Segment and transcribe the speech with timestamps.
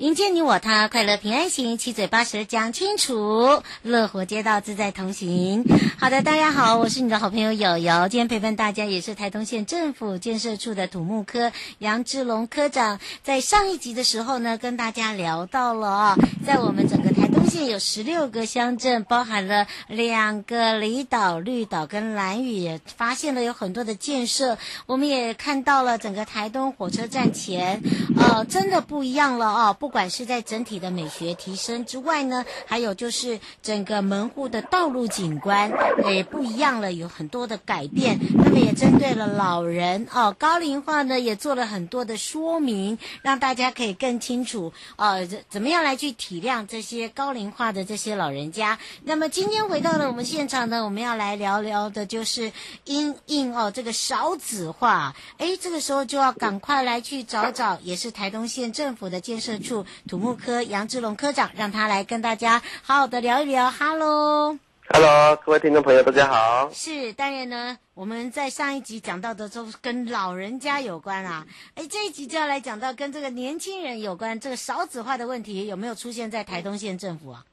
[0.00, 5.62] 迎接你我他，快乐平安行，七嘴八舌讲清楚，乐活街道自在同行。
[5.98, 12.98] 好的，大家好，我是你的好朋友瑶瑶，今天陪伴大家也是台东县政府建设处的土木科杨志龙科长。
[13.22, 24.56] 在上一集的时候呢，跟大家聊到了啊，在我们整个台东县有十六个乡镇，包含了两个离岛绿岛跟兰屿，也发现了有很多的建设。
[24.86, 27.82] 我们也看到了整个台东火车站前，
[28.16, 29.89] 呃，真的不一样了啊，不。
[29.90, 35.68] 不管是在整体的美学提升之外呢，还有就是整个门户的道路景观
[36.12, 38.16] 也不一样了，有很多的改变。
[38.36, 48.78] 那么也针对了老人哦，高龄化呢也做了很多的说明，让大家可以更清楚哦，怎怎么样来去体谅这些高龄化的这些老人家。
[49.02, 52.52] 那么今天回到了我们现场呢，我们要来聊聊的就是
[52.84, 59.79] 因应哦这个少子化，哎，这个时候就要赶快来去找找，也是台东县政府的建设处。
[60.08, 63.70] 土木科杨志龙科长，让他来跟大家好好的聊一聊。
[63.70, 66.70] Hello，Hello，各位听众朋友，大家好。
[66.72, 71.46] 是，当然呢，我们在上一集讲到的都跟老人家有关啊。
[71.74, 77.44] 哎，这一集就要来讲到跟这个年轻人有关，这个少子化的问题有没有出现在台东县政府啊？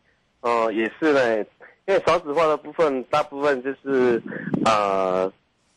[0.42, 1.38] 哦，也是呢，
[1.86, 4.22] 因为少子化的部分，大部分就是
[4.66, 5.31] 呃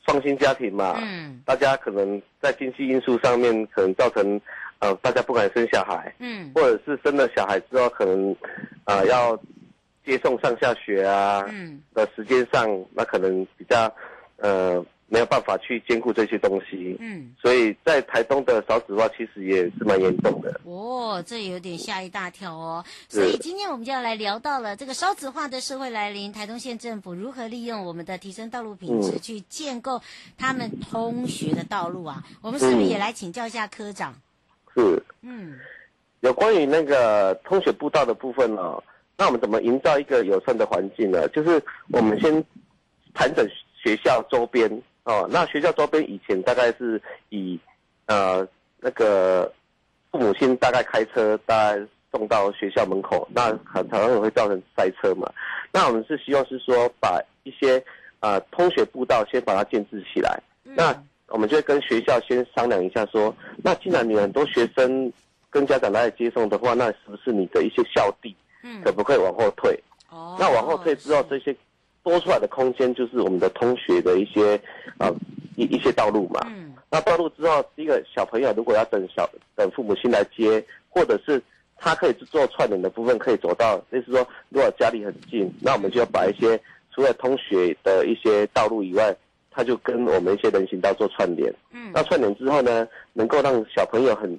[0.06, 0.97] 双薪家庭嘛。
[1.01, 1.43] 嗯。
[1.45, 4.41] 大家可能在经济因素上面，可能造成。
[4.80, 8.34] 呃，大家不敢生小孩，嗯，或者是生了小孩之后，可能，
[8.84, 9.38] 呃，要
[10.04, 13.94] 接送上下学啊，嗯，的时间上，那可能比较，
[14.38, 20.58] 呃，没有办法去兼顾这些东西，嗯，所以在台东的少子化其实也是蛮严重的。
[20.64, 22.82] 哦，这有点吓一大跳哦。
[23.06, 30.00] 所以今天我们就要来聊到了这个少子化的社会来临，台东县政府如何利用我们的提升道路品质去建构
[30.38, 32.24] 他们通学的道路啊？
[32.41, 34.14] 我们是不是也来请教一下科长？
[34.80, 35.58] 是，嗯，
[36.20, 38.84] 有关于那个通学步道的部分呢、哦，
[39.16, 41.28] 那我们怎么营造一个友善的环境呢？
[41.28, 42.32] 就是我们先
[43.12, 44.70] 盘整学校周边
[45.04, 47.58] 哦，那学校周边以前大概是以
[48.06, 48.46] 呃
[48.78, 49.52] 那个
[50.10, 55.30] 父母亲大概开车大概送到学校门口，那很常常会造成塞车嘛。
[55.72, 57.82] 那我们是希望是说把一些
[58.20, 61.04] 呃通学步道先把它建置起来，嗯、那。
[61.30, 65.10] 我们就会跟学校先商量一下，说，那既然你很多学生
[65.48, 69.78] 跟家长来接送的话，那是不是你的一些校地，嗯，可不可以往后退？
[70.10, 71.54] 哦，那往后退之后，这些
[72.02, 74.60] 多出来的空间就是我们的通学的一些
[74.98, 75.08] 啊
[75.56, 76.41] 一一些道路嘛。
[76.48, 81.41] 嗯，那道路之后，第一个小朋友如果要等小等父母亲来接，或者是
[81.76, 86.60] 他可以做串联的部分，可以走到，就是说如果家里很近，那我们就要把一些
[86.92, 89.16] 除了通学的一些道路以外。
[89.50, 94.38] 他就跟我们一些人行道做串联，嗯，那串联之后呢，能够让小朋友很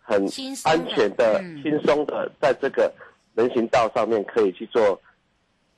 [0.00, 0.20] 很
[0.64, 2.92] 安全的、轻松的，在这个
[3.34, 5.00] 人行道上面可以去做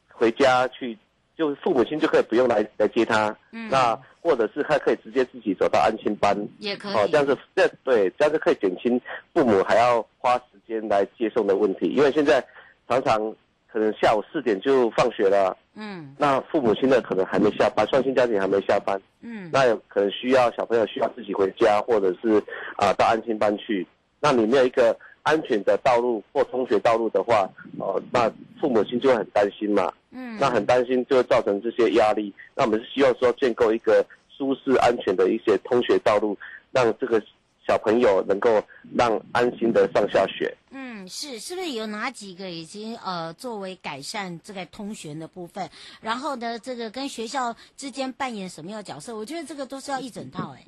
[0.09, 0.97] 回家去，
[1.37, 9.01] 就父母亲就可以不用来来接他，嗯，那或者是他可以直接自己走到安心班，也可以，哦，这样子这对，这样子可以减轻
[9.33, 12.45] 父母还要花时间来接送的问题，因为现在
[12.89, 13.35] 常常。
[13.75, 22.39] 可能下午四点就放学了，嗯，那父母亲呢可能还没下班，双薪家庭还没下班，嗯，那有可能需要小朋友需要自己回家，或者是
[22.77, 23.87] 啊、呃、到安心班去，
[24.21, 27.49] 那你没有一个安全的道路或通学道路的话，
[27.79, 36.37] 哦、呃，那父母亲就会很担心嘛，嗯，那很担心就会造成这些压力，那我们是希望说建构一个舒适安全的一些通学道路，
[36.73, 37.23] 让这个。
[37.67, 38.63] 小朋友能够
[38.95, 40.55] 让安心的上下学。
[40.71, 45.71] 嗯，是，是不是有哪几个已经呃作为改善这个通学的部分？
[46.01, 49.17] 然后呢，这个跟学校之间扮演什么样的角色？
[49.17, 50.65] 我觉得这个都是要一整套哎。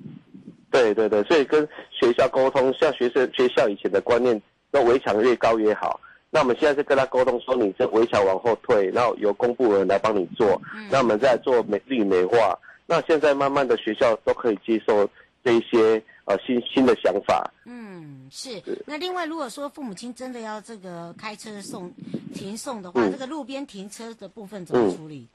[0.71, 4.41] 对对对，所以跟学校沟通，像学生学校以前的观念，
[4.71, 6.01] 那围墙越高越好。
[6.31, 10.61] 那我们现在是跟他沟通说，你这围墙往后退，然后由公部门来帮你做。
[10.75, 10.89] 嗯。
[10.91, 12.59] 那我们再做美丽美化。
[12.87, 15.09] 那现在慢慢的学校都可以接受
[15.45, 16.03] 这一些。
[16.27, 17.49] 呃，新新的想法。
[17.67, 18.61] 嗯，是。
[18.85, 21.89] 那另外，如果说父母亲真的要这个开车送
[22.35, 25.29] 停送的话，嗯、这个路边停车的部分怎么处理？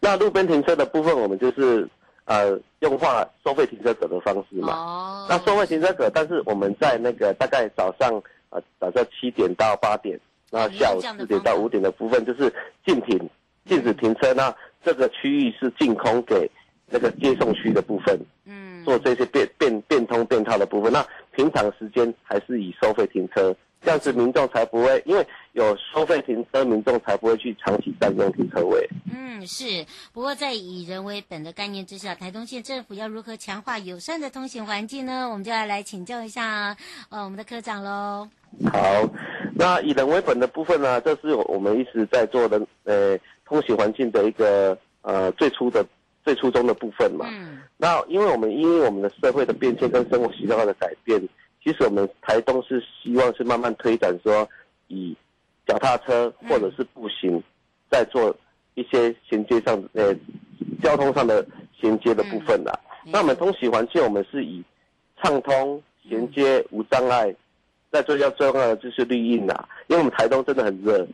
[0.00, 1.86] 那路边停车的部分，我们就是
[2.24, 4.72] 呃用化收费停车格的方式嘛。
[4.72, 5.26] 哦。
[5.28, 8.10] 那收费停车格，但是我们在那个大概早上
[8.48, 10.18] 呃早上七点到八点，
[10.50, 12.50] 然后下午四点到五点的部分就是
[12.86, 13.18] 禁停，
[13.66, 14.32] 禁止停车。
[14.32, 16.50] 那这个区域是净空给
[16.86, 18.18] 那个接送区的部分。
[18.46, 18.71] 嗯。
[18.84, 23.54] 做这些变变变通变套的部分，那平常时间还是以收费停车。
[23.84, 28.88] 这样子民众才不会，因为有收费停车，民众才不会去长期占用停车位。
[29.12, 29.84] 嗯，是。
[30.12, 35.28] 不过在以人为本的概念之下，台东县政府要如何强化友善的通行环境呢？
[35.28, 36.76] 我们就要来请教一下
[37.08, 38.28] 呃我们的科长喽。
[38.72, 38.80] 好，
[39.56, 45.84] 那以人为本的部分呢，这是我们一直在做的呃通行环境的一个呃最初的
[46.24, 47.26] 最初衷的部分嘛。
[47.30, 47.60] 嗯。
[47.76, 51.20] 那因为我们因为我们的社会的变迁跟生活习惯的改变。
[51.64, 54.48] 其实我们台东是希望是慢慢推展，说
[54.88, 55.16] 以
[55.64, 57.40] 脚踏车或者是步行，
[57.88, 58.34] 在做
[58.74, 60.12] 一些衔接上呃
[60.82, 61.46] 交通上的
[61.80, 62.76] 衔接的部分啦。
[63.06, 64.60] 那我们通行环境，我们是以
[65.22, 67.32] 畅通、衔接、无障碍，
[67.92, 69.68] 在最要重要的就是绿荫啦。
[69.86, 71.06] 因为我们台东真的很热，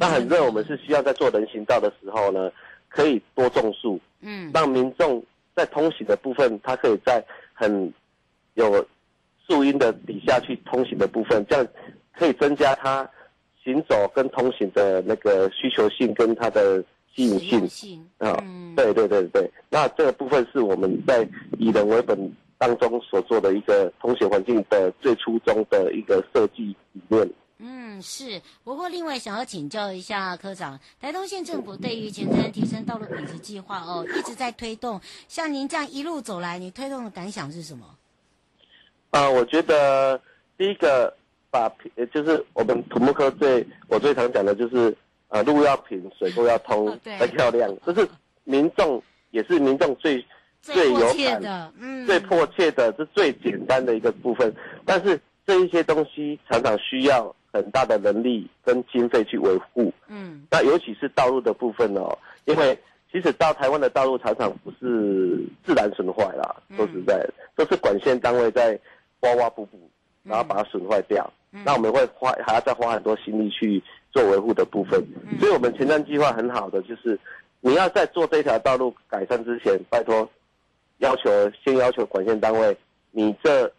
[0.00, 2.50] 那很热，我们是需要在做人行道的时候呢，
[2.94, 5.22] 可以多种树，嗯，让民众
[5.54, 7.92] 在通行的部分，他可以在很
[8.54, 8.86] 有。
[9.46, 11.66] 树荫的底下去通行的部分，这样
[12.14, 13.06] 可以增加他
[13.62, 16.82] 行走跟通行的那个需求性跟它的
[17.14, 17.68] 吸引性。
[17.68, 19.50] 性啊，嗯、对对对对。
[19.68, 22.18] 那这个部分是我们在以人为本
[22.56, 27.30] 当中所做的一个通行环境的最初衷的一个设计理念。
[27.58, 28.42] 嗯，是。
[28.64, 35.00] 不过另外想要请教一下科长，台东县政府对于前瞻提升道路品质计划哦，一直在推动。
[35.28, 37.86] 像您这样一路走来，你推动的感想是什么？
[39.10, 40.20] 啊，我觉得
[40.58, 41.16] 第一个
[41.48, 41.72] 把
[42.12, 44.94] 就是我们土木科最我最常讲的就是，
[45.28, 48.08] 呃，路要平，水沟要通，再漂亮，这是
[48.42, 50.26] 民众也是民众最
[50.60, 54.52] 最有感的，嗯，最迫切的，是最简单的一个部分。
[54.84, 62.78] 但是这一些东西常常需要很大的能力跟经费去维护，嗯，那尤其是道路的部分哦，因为
[63.10, 68.78] 其实到台湾的道路常常不是自然损坏啦，说实在，都是管线单位在。
[69.24, 69.80] 挖挖补补，
[70.22, 75.02] 然后把它损坏掉，嗯、那我们会花还要再花很多心力去做维护的部分。
[75.24, 77.18] 嗯、所以，我们前瞻计划很好的就是，
[77.60, 80.28] 你要在做这条道路改善之前，拜托
[80.98, 81.30] 要求
[81.64, 82.76] 先要求管线单位，
[83.12, 83.72] 你这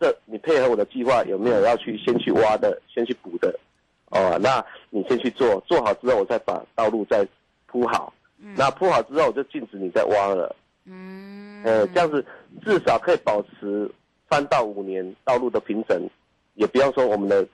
[0.00, 3.54] 这你配合我的计划有没有要去先去挖的，先去补的？
[4.06, 7.24] 哦，那你先去做，做好之后我再把道路再
[7.66, 8.12] 铺好。
[8.38, 10.56] 嗯、那铺好之后我就禁止你再挖了。
[10.86, 12.24] 嗯，呃，这样子
[12.64, 13.88] 至少可以保持。
[14.32, 16.00] 三到五年道路的平整，
[16.54, 17.44] 也不要说我们的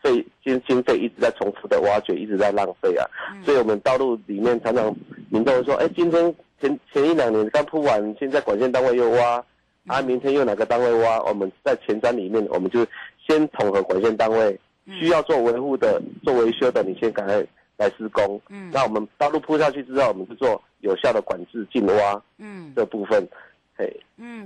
[0.00, 3.04] 费经经费一直在重复的挖掘，一直在浪费啊。
[3.34, 4.94] 嗯、所以，我们道路里面常常
[5.30, 9.44] 民众会说：“哎，今天前前一两年刚铺完，现在管线单位又挖，嗯、
[9.86, 12.86] 啊，明天用哪个单位挖？”我们在前瞻里面，我们就
[13.26, 17.44] 先统合管线单位需要做维护的、做维修的，你先赶快
[17.76, 18.40] 来施工。
[18.48, 22.22] 嗯，那我们道路铺下去之后，我们就做有效的管制、净挖。
[22.38, 23.22] 嗯，这部分。
[23.22, 23.28] 嗯，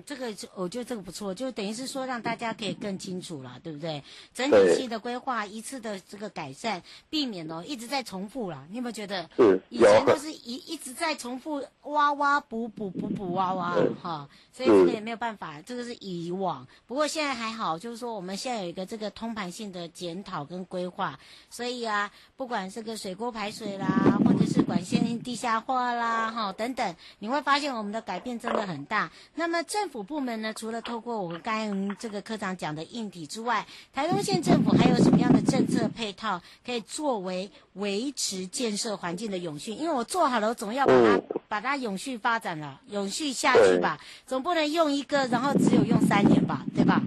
[0.06, 4.02] 这个我觉得这个不错，就等于是说让大家可以更清楚了，对不对？
[4.32, 8.66] 整体性的规划，一次的这个改善，避免哦一直在重复了。
[8.70, 9.28] 你有没有觉得？
[9.36, 9.60] 是。
[9.68, 16.66] 以前都是一一直在重复挖挖补补补补挖挖哈，所以这个也没有办法，这个是以往。
[16.86, 21.18] 不过现在还好，就是说我们现在有一个这个通盘性的检讨跟规划，
[21.50, 29.10] 所以啊，不管这个水沟排水啦，或者是管线地下化啦，哈等等，你会发现我们的改变真的很大。
[29.34, 39.72] 那么政府部门呢，除了透过我们刚刚这个科长讲的硬体之外，台东县政府还有什么样的政策配套，可以作为维持建设环境的永续？
[39.72, 47.02] 因为我做好了，我总要把它、嗯、把它永续发展了，永续下去吧，对总不能用一个，然后只有用三年吧，对吧？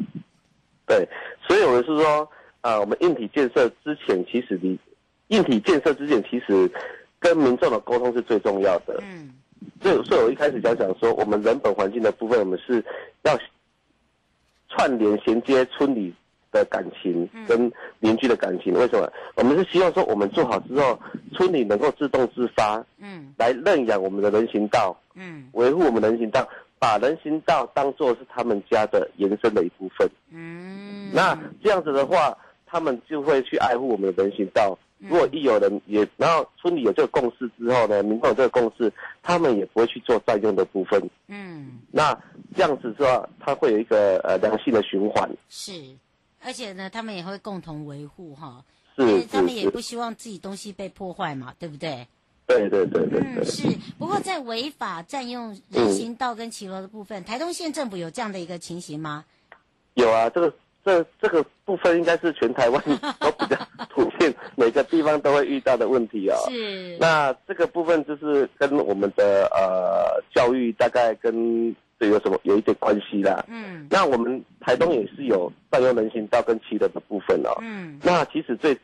[0.85, 1.07] 对，
[1.47, 2.29] 所以我们是说，
[2.61, 4.79] 呃，我们硬体建设之前，其实你
[5.29, 6.71] 硬体建设之前，其实
[7.19, 9.01] 跟民众的沟通是最重要的。
[9.01, 9.33] 嗯。
[9.81, 12.83] 所以，所以我一开始讲讲说，我们人本环境的部分，我们是
[13.23, 13.37] 要
[14.69, 16.13] 串联衔接村里
[16.51, 18.73] 的感情跟邻居的感情。
[18.73, 19.11] 为什么？
[19.35, 20.99] 我们是希望说，我们做好之后，
[21.33, 34.77] 村里能够自动自发，嗯，来认养我们的人行道，嗯，维护我们人行道，把人行道当做是他们家的延伸的一部分，嗯，那这样子的话，他们就会去爱护我们的人行道。
[34.99, 38.91] 如果一有人也，然后村里有这个共识之后呢，民众有这个共识，
[39.23, 41.01] 他们也不会去做占用的部分。
[41.27, 42.13] 嗯，那
[42.53, 45.29] 这样子说，它会有一个呃良性的循环。
[45.47, 45.71] 是，
[46.43, 48.63] 而且呢，他们也会共同维护哈。
[48.97, 52.05] 是，他们也不希望自己东西被破坏嘛，对不对？
[52.45, 53.41] 对对对对对。
[53.41, 53.67] 嗯，是。
[53.97, 59.23] 不过在违法占用人行道跟骑楼的部分，嗯、台东县政府有这样的一个情形吗？
[59.93, 62.81] 有啊，这个这这个部分应该是全台湾
[63.19, 63.57] 都比较
[63.89, 66.49] 普遍， 每个地方都会遇到的问题啊、哦。
[66.49, 66.97] 是。
[66.99, 73.43] 那这个部分就是跟我们的呃教育大概跟这有什么有一点关系啦。
[73.47, 73.87] 嗯。
[73.89, 77.51] 那我们台东也是有占用人行道跟骑楼的部分哦。
[77.61, 77.99] 嗯。
[78.03, 78.77] 那其实最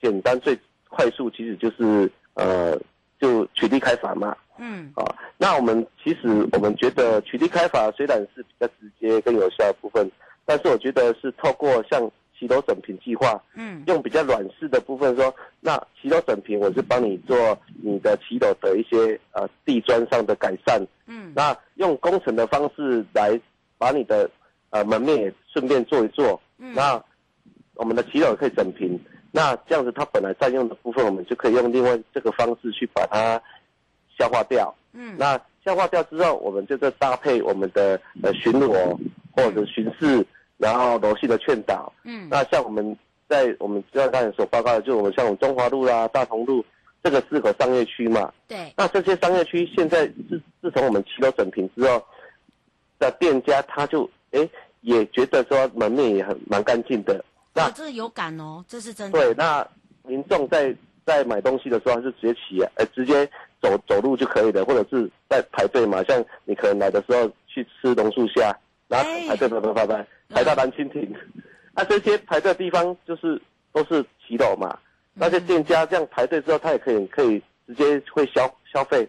[0.00, 2.78] 简单最快速其实就是呃。
[3.20, 5.04] 就取缔开罚嘛，嗯，啊，
[5.38, 10.10] 那我们其实我们觉得取缔开罚虽然是比较直接跟有效的部分，
[10.44, 23.40] 但是我觉得是透过像骑楼整平计划，嗯，用比较软式的部分说，那骑楼整平我是帮你做你的骑楼的一些呃地砖上的改善，嗯，那用工程的方式来
[23.78, 24.28] 把你的
[24.70, 27.00] 呃门面也顺便做一做，嗯，那
[27.74, 28.98] 我们的骑楼可以整平。
[29.34, 33.40] 那这样子，它本来占用的部分，我们就可以用另外这个方式去把它
[34.18, 34.74] 消化掉。
[34.92, 38.94] 嗯，那消化掉之后，我们就再搭配我们的呃巡逻
[39.32, 40.24] 或者巡视，
[40.58, 41.92] 然后柔性的劝导。
[42.04, 42.96] 嗯，那像我们
[43.28, 46.64] 在我们刚才所报告的，就我们像我们中华路啦、大同路
[47.02, 48.32] 这个四个商业区嘛。
[48.46, 48.72] 对。
[48.76, 52.04] 那这些商业区现在自自从我们骑楼整平之后，
[52.98, 54.48] 的店家他就哎
[54.82, 57.24] 也觉得说门面也很蛮干净的。
[57.54, 59.18] 那、哦、这是有感哦，这是真的。
[59.18, 59.66] 对，那
[60.04, 60.74] 民众在
[61.04, 63.28] 在买东西的时候，还是直接起，呃，直接
[63.60, 66.02] 走走路就可以的，或者是在排队嘛。
[66.04, 68.56] 像你可能来的时候去吃榕树下，
[68.92, 71.10] 然后排队排排排排排到蓝蜻蜓，
[71.72, 73.40] 啊、这些排队的地方就是
[73.72, 74.78] 都是骑楼嘛。
[75.14, 79.08] 那些店家这样排队之后，他也可以可以直接会消消费，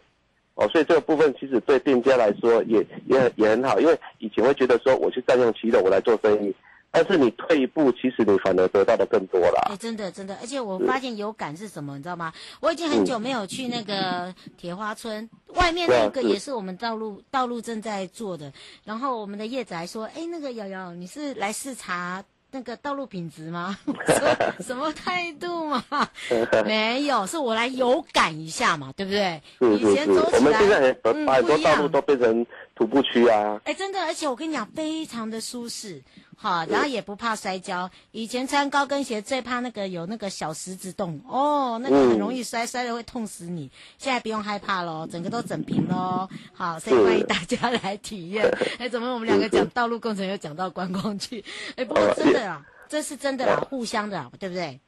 [0.55, 6.55] 哦，所以这个部分其实对店家来说也也也很好，因为以前会觉得说我去占用骑楼我来做生意。
[6.95, 9.67] 但是你退一步，其实你反而得到的更多了。
[9.71, 12.31] 哎，真的真的，而且我发现有感是什么，你知道吗？
[12.59, 18.53] 我已经很久没有去那个 铁花村，外面那个也是我们道路道路正在做的。
[18.83, 25.83] 然后我们的叶子还说：“哎，那个瑶瑶，你是来视察那个道路品质吗？” 我说：“什么态度嘛？
[26.63, 29.41] 没有，是我来有感一下嘛，对不对？
[29.79, 32.45] 以前走起来，我们现在很很多道路都变成
[32.75, 33.59] 徒步区啊。
[33.63, 35.99] 哎，真的，而且我跟你讲，非常的舒适。”
[36.43, 37.89] 好，然后也不怕摔跤。
[38.11, 43.71] 以前穿高跟鞋最怕那个有那个小石子洞哦，那个很容易摔，摔了会痛死你。
[43.97, 46.27] 现在不用害怕喽，整个都整平喽。
[46.53, 48.45] 好，所以欢迎大家来体验。
[48.77, 51.41] 哎，怎么我们两个讲道路工程又讲到观光去？
[51.77, 54.81] 哎，不过真的啦，这是真的啦，互相的啦，对不对？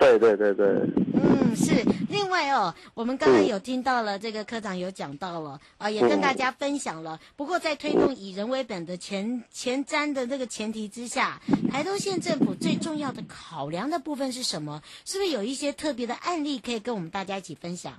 [0.00, 0.66] 对对对对。
[1.12, 1.84] 嗯，是。
[2.08, 7.20] 另外哦，我们刚刚有听到了，这个科长有讲到了啊，也跟大家分享了。
[7.36, 11.38] 不过在推动以人为本的前前瞻的这个前提之下，
[11.70, 14.82] 台东县政府最重要的考量的部分是什么？
[15.04, 17.92] 是不是有一些特别的案例可以跟我们大家一起分享？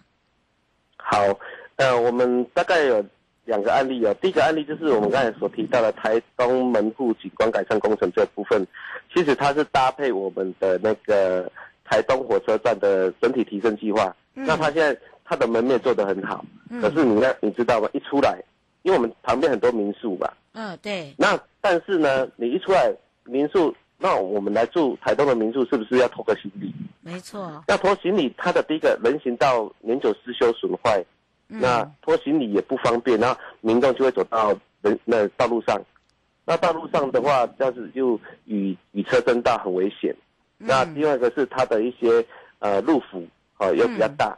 [0.97, 1.19] 好，
[1.75, 3.05] 呃，我们大概有
[3.45, 4.13] 两个案例哦。
[4.15, 8.65] 第一个案例就是我们刚才所提到的台东门户景观改善工程这部分，
[9.13, 11.51] 其实它是搭配我们的那个。
[11.91, 17.89] 台东火车站的整体提升计划，嗯、那他现在他的门面做得很好，嗯、可是你看，你知道吗？
[17.91, 18.41] 一出来，
[18.83, 21.13] 因为我们旁边很多民宿吧，嗯，对。
[21.17, 22.89] 那但是呢，你一出来
[23.25, 26.73] 民宿，那我们来住台东的民宿，是不是要拖个行李？
[27.01, 27.61] 没错。
[27.67, 31.03] 要拖行李，它的第一个人行道年久失修损坏，
[31.49, 35.77] 嗯、那拖行李也不方便，那民众就会走到人那道路上，
[36.45, 40.15] 那道路上的话，这样子就与与车争道很危险。
[40.63, 42.25] 那另外一个是它的一些
[42.59, 43.25] 呃路幅
[43.57, 44.37] 啊又比较大，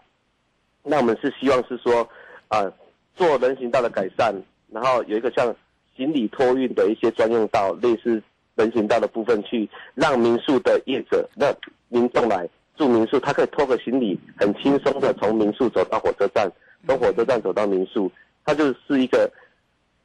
[0.83, 2.01] 嗯、那我们是希望是说
[2.47, 2.73] 啊、呃、
[3.15, 4.33] 做人行道的改善，
[4.71, 5.55] 然后有一个像
[5.95, 8.21] 行李托运的一些专用道，类似
[8.55, 11.53] 人行道的部分，去让民宿的业者，那
[11.89, 16.51] 民众来住民宿，他可以拖个行李，很轻松的从民宿走到火车站，
[16.87, 18.11] 从火车站走到民宿，
[18.45, 19.31] 它就是一个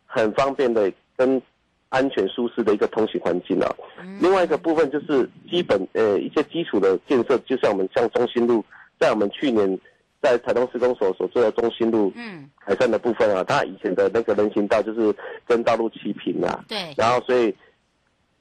[0.07, 1.41] 很方便的跟。
[1.91, 3.75] 安全舒适的一个通行环境啊，
[4.21, 8.65] 另外一个部分就是基本呃一些基础的建设，就像我们像中心路，
[8.99, 9.79] 在我们去年
[10.21, 12.49] 在台东施工所所做的中心路嗯。
[12.67, 15.15] 改善的部分啊，它以前的那个人行道就是
[15.47, 17.55] 跟道路齐平啊，对，然后所以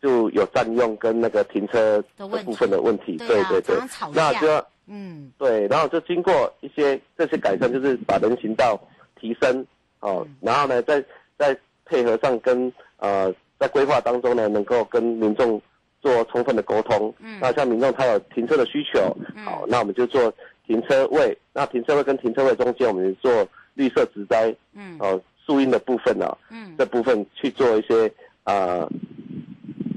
[0.02, 3.78] 就有占用跟那个停车的部分的问题，对对对，
[4.14, 5.32] 那就要嗯。
[5.38, 8.78] 对，然后就经过一些这些改善，就是把人行道
[9.18, 9.66] 提升
[10.02, 11.02] 哦，然后呢再
[11.38, 15.62] 再配合上跟呃，在规划当中呢，能够跟民众
[16.02, 17.14] 做充分的沟通。
[17.20, 20.34] 嗯，那像民众他有停车的需求，嗯、好，那我们就做
[20.66, 21.38] 停车位。
[21.54, 24.56] 那停车位跟停车位中间，我们就做绿色植栽。
[24.74, 28.12] 嗯，哦、呃，树荫的部分呢、啊，嗯，这部分去做一些
[28.44, 28.88] 呃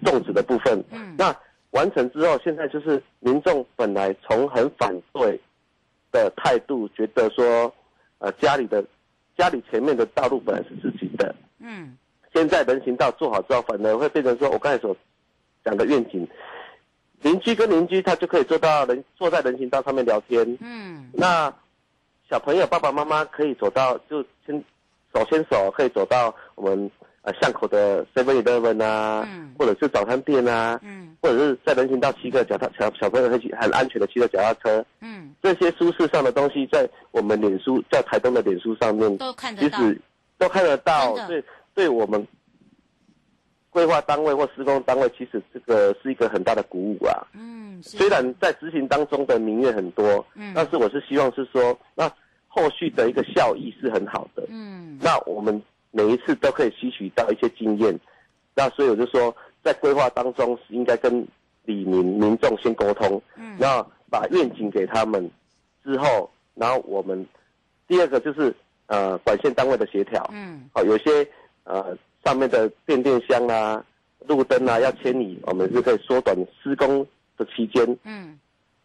[0.05, 0.83] 种植的部分。
[0.91, 1.35] 嗯，那
[1.71, 5.39] 完成之后，现在就是民众本来从很反对
[6.11, 7.73] 的态度，觉得说
[8.19, 8.85] 呃家里的
[9.37, 11.97] 家里前面的道路本来是自己的，嗯，
[12.33, 14.97] 现在人行道做好之后，反而会变成说我刚才所
[15.65, 16.27] 讲的愿景，
[17.23, 21.53] 邻居跟邻居他就可以做到人坐在人行道上面聊天，嗯，那
[22.29, 24.65] 小朋友爸爸妈妈可以走到就牵
[25.13, 26.91] 手牵手可以走到我们。
[27.23, 40.01] 呃，巷口的 Seven Eleven 啊，嗯，或者是早餐店啊，嗯，或者是在人行道骑个脚踏小小朋友很很安全的骑个脚踏车，嗯，这些舒适上的东西，在我们脸书在台东的脸书上面都看得到，其实
[40.39, 41.45] 都看得到，对，
[41.75, 42.27] 对我们
[43.71, 47.27] 规划单位或施工单位，其实这个是一个很大的鼓舞啊。
[47.35, 52.11] 嗯，虽然在执行当中的民怨很多，嗯，但是我是希望是说，那
[52.49, 55.63] 后续的一个效益是很好的，嗯，那我们。
[55.93, 57.99] 每一次都可以吸取到一些经验，
[58.55, 61.27] 那所以我就说，在规划当中是应该跟
[61.65, 65.29] 里民民众先沟通，嗯，然后把愿景给他们
[65.83, 67.27] 之后，然后我们
[67.89, 68.55] 第二个就是
[68.87, 71.29] 呃管线单位的协调，嗯，好，有些
[71.65, 73.85] 呃上面的变电箱啊、
[74.27, 78.39] 路灯啊要迁移，我们是可以缩短施工的期间，嗯，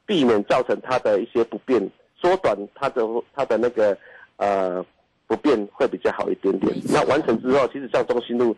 [0.06, 1.90] 避免造成它的一些不便，
[2.20, 3.02] 缩短它的
[3.34, 3.98] 它的那个
[4.38, 4.86] 呃。
[5.28, 6.72] 不便会比较好一点点。
[6.84, 8.56] 那完成之后，其实像中心路，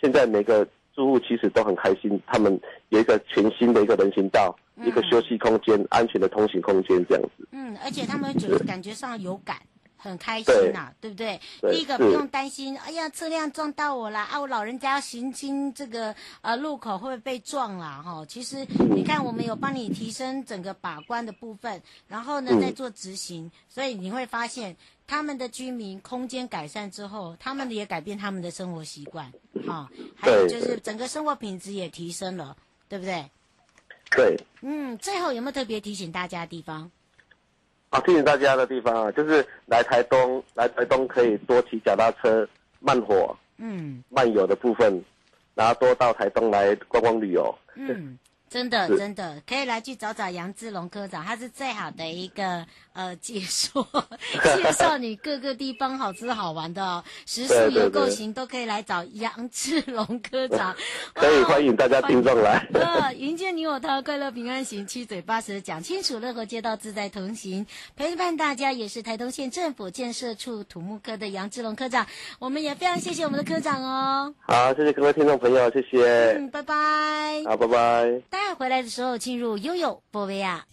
[0.00, 7.46] 现在每个住户其实都很开心，他们有一个全新的一个人行道，嗯、一个休息空间，安全的通行空间这样子。
[7.52, 9.56] 嗯，而且他们就是感觉上有感。
[10.00, 11.40] 很开心呐、啊，对，对不对？
[11.60, 14.40] 对第一个不用担心，哎呀，车辆撞到我啦啊！
[14.40, 18.24] 我老人家要行经这个呃路口会不会被撞啦哈？
[18.26, 24.74] 其实你看，我们有帮你提升整个把关的部分，然后呢再做执行，嗯、所以你会发现
[25.06, 29.30] 他们的居民空间改善之后，他们也改变他们的生活习惯，
[29.66, 32.56] 哈，还有就是整个生活品质也提升了，
[32.88, 33.30] 对不对？
[34.10, 34.36] 对。
[34.62, 36.90] 嗯，最后有没有特别提醒大家的地方？
[37.90, 45.02] 好，提醒大家的地方啊，就是来台东，来台东可以多骑脚踏车、慢火、嗯，慢游的部分，
[45.54, 47.54] 然后多到台东来观光旅游。
[47.74, 48.18] 嗯。
[48.48, 52.66] 真的，真的可以来去找找杨志龙科长，他是最好的一个
[53.00, 53.86] 呃解说，
[54.54, 57.02] 介绍你各个地方好吃好玩的哦。
[57.24, 60.76] 食宿游购行都可以来找杨志龙科长，
[61.14, 62.66] 可以欢迎大家听众来。
[62.74, 72.06] 呃，迎接你我他，快乐平安行，七嘴八舌讲清楚，乐活街道自在同行，陪伴大家也是台东县政府建设处土木科的杨志龙科长，
[72.38, 74.34] 我们也非常谢谢我们的科长哦。
[74.40, 76.36] 好，谢谢各位听众朋友，谢谢。
[76.36, 76.74] 嗯，拜拜。
[77.46, 78.20] 好，拜拜。
[78.30, 80.66] 再回来的时候，进入悠悠波维亚。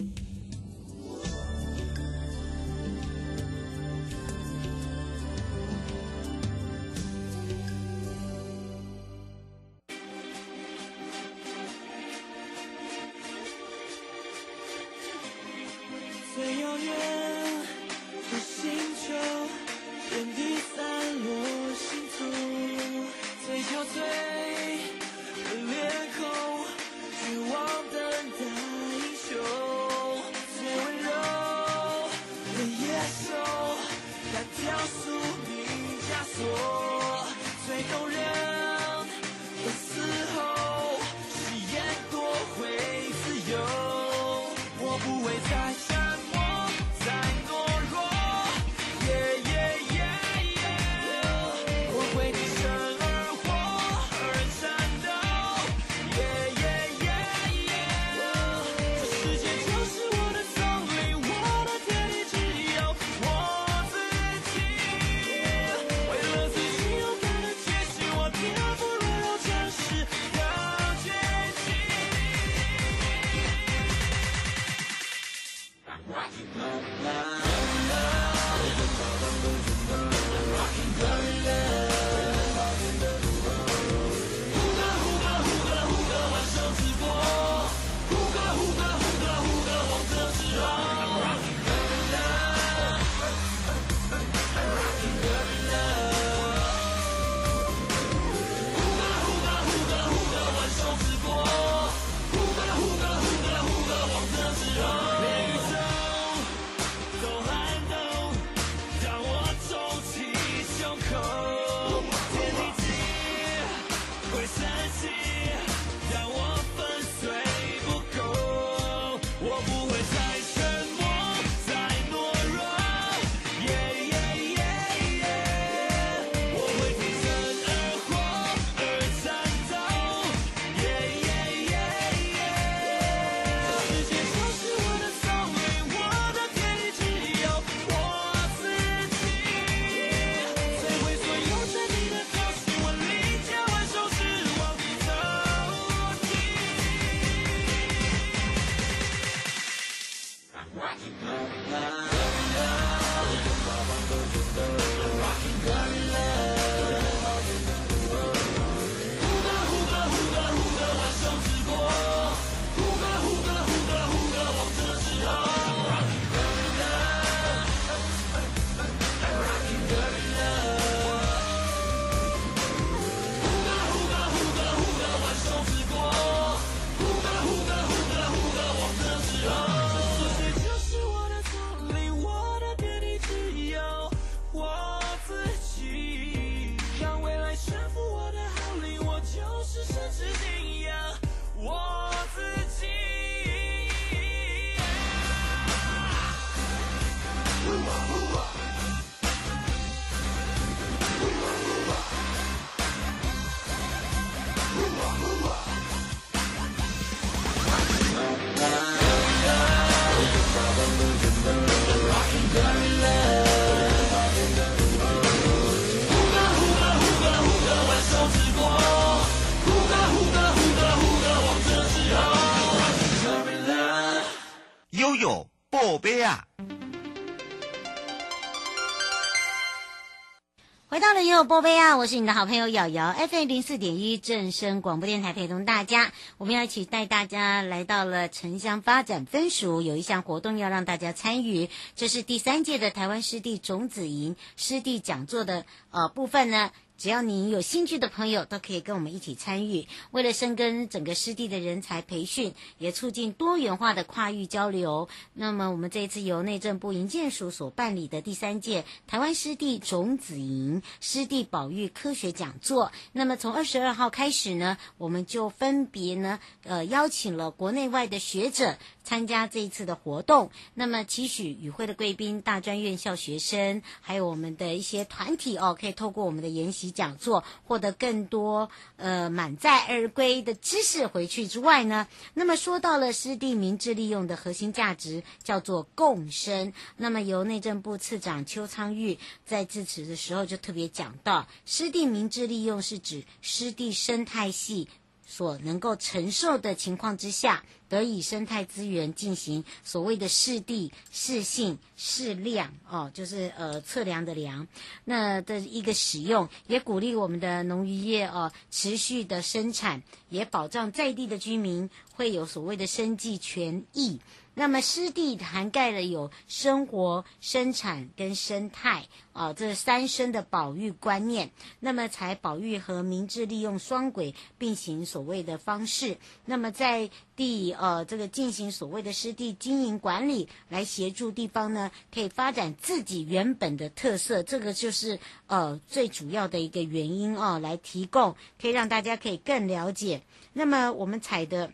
[231.38, 246.72] 回到了悠悠波菲啊，我是你的好朋友瑶瑶，FM 零四点一正声广播电台，陪同大家，我们要一起带大家来到了城乡发展分署，有一项活动要让大家参与，这是第三届的台湾湿地种子营湿地讲座的呃部分呢。
[246.98, 249.88] 只要你有兴趣的朋友，都可以跟我们一起参与。
[250.12, 268.78] 为了深耕整个湿地的人才培训，也促进多元化的跨域交流，那么我们这一次由内政部营建署所办理的第三届台湾湿地种子营湿地保育科学讲座，那么从二十二号开始呢，我们就分别呢，呃，邀请了国内外的学者。
[269.08, 286.74] 参加这一次的活动，那么期许与会的贵宾、大专院校学生，还有我们的一些团体哦，可以透过我们的研习讲座，获得更多呃满载而归的知识回去之外呢，那么说到了湿地明智利用的核心价值，叫做共生。
[286.98, 294.90] 那么由内政部次长邱苍玉在致辞的时候就特别讲到，湿地明智利用是指湿地生态系。
[295.30, 304.68] 所能够承受的情况之下，得以生态资源进行所谓的适地、适性、适量哦，就是呃测量的量，
[305.04, 314.22] 那的一个使用，也鼓励我们的农渔业哦持续的生产，也保障在地的居民会有所谓的生计权益。
[314.60, 326.18] 那么湿地涵盖了有生活、生产跟生态啊，这三生的保育观念，那么才保育和明智利用双轨并行所谓的方式。
[326.46, 340.24] 那么在地呃这个进行所谓的湿地经营管理，来协助地方呢可以发展自己原本的特色，这个就是呃最主要的一个原因哦，来提供可以让大家可以更了解。
[340.54, 341.72] 那么我们采的。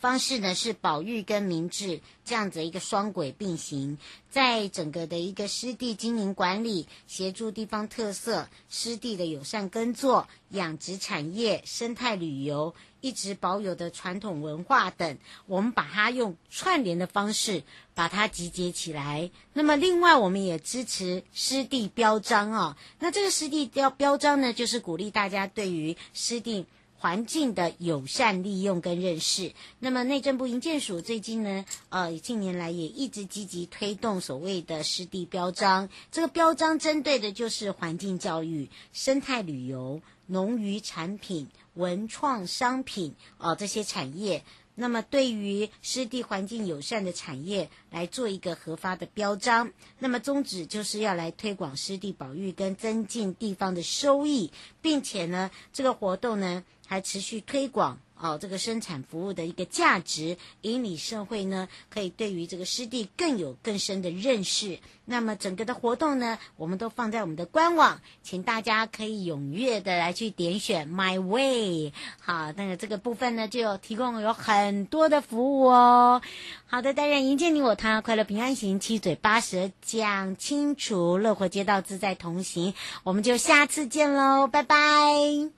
[0.00, 3.98] 方式呢是保育跟明智这样子一个双轨并行，
[4.30, 19.30] 在整个的一个湿地经营管理、协助地方特色、湿地的友善耕作、养殖产业、生态旅游、一直保有的传统文化等，我们把它用串联的方式把它集结起来。
[19.52, 26.66] 那么另外，我们也支持湿地标章啊、那这个湿地标标章呢，就是鼓励大家对于湿地。
[27.00, 35.88] 环境的友善利用跟认识，那么内政部营建署最近呢，呃，近年来也一直积极推动所谓的湿地标章。
[36.10, 44.42] 这个标章针对的就是环境教育、生态旅游、农渔产品、文创商品啊、这些产业。
[44.80, 56.64] 那么对于湿地环境友善的产业来做一个核发的标章，那么宗旨就是要来推广湿地保育跟增进地方的收益，并且呢，这个活动呢。
[56.88, 64.80] 还持续推广哦，这个生产服务的一个价值，引领社会呢，可以对于这个湿地更有更深的认识。
[65.04, 71.92] 那么整个的活动呢，我们都放在我们的官网，请大家可以踊跃的来去点选 My Way。
[72.20, 76.20] 好，那个这个部分呢，就提供有很多的服务哦。
[76.66, 82.74] 好的，大家迎接你我他，快乐平安行，七嘴八舌讲清楚，乐活街道自在同行。
[83.04, 85.57] 我们就下次见喽，拜拜。